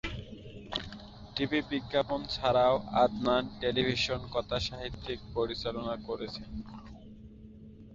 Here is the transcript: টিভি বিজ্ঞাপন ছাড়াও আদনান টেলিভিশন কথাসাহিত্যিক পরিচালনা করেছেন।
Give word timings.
টিভি 1.35 1.59
বিজ্ঞাপন 1.71 2.19
ছাড়াও 2.29 2.73
আদনান 3.03 3.43
টেলিভিশন 3.61 4.21
কথাসাহিত্যিক 4.35 5.19
পরিচালনা 5.35 5.95
করেছেন। 6.07 6.49